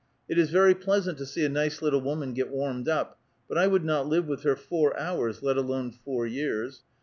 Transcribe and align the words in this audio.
It 0.27 0.39
is 0.39 0.49
very 0.49 0.73
pleas 0.73 1.07
ant 1.07 1.19
to 1.19 1.27
see 1.27 1.45
a 1.45 1.47
nice 1.49 1.79
little 1.79 2.01
woman 2.01 2.33
get 2.33 2.49
warmed 2.49 2.89
up; 2.89 3.19
but 3.47 3.55
1 3.57 3.69
would 3.69 3.85
not 3.85 4.07
live 4.07 4.25
with 4.27 4.41
her 4.41 4.55
four 4.55 4.95
houi*s, 4.95 5.43
let 5.43 5.57
alone 5.57 5.91
four 5.91 6.25
years. 6.25 6.81